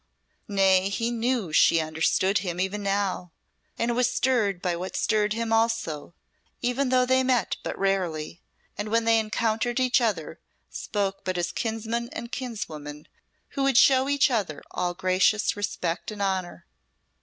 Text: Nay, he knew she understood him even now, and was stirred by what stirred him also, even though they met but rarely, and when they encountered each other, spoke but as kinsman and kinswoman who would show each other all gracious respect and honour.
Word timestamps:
Nay, 0.47 0.89
he 0.89 1.11
knew 1.11 1.53
she 1.53 1.79
understood 1.79 2.39
him 2.39 2.59
even 2.59 2.81
now, 2.81 3.31
and 3.77 3.95
was 3.95 4.11
stirred 4.11 4.59
by 4.59 4.75
what 4.75 4.95
stirred 4.95 5.33
him 5.33 5.53
also, 5.53 6.15
even 6.59 6.89
though 6.89 7.05
they 7.05 7.21
met 7.21 7.57
but 7.61 7.77
rarely, 7.77 8.41
and 8.75 8.89
when 8.89 9.05
they 9.05 9.19
encountered 9.19 9.79
each 9.79 10.01
other, 10.01 10.39
spoke 10.71 11.23
but 11.23 11.37
as 11.37 11.51
kinsman 11.51 12.09
and 12.13 12.31
kinswoman 12.31 13.07
who 13.49 13.61
would 13.61 13.77
show 13.77 14.09
each 14.09 14.31
other 14.31 14.63
all 14.71 14.95
gracious 14.95 15.55
respect 15.55 16.09
and 16.09 16.23
honour. 16.23 16.65